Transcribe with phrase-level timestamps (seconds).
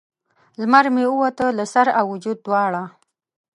[0.59, 2.83] لمر مې ووتی له سر او وجود دواړه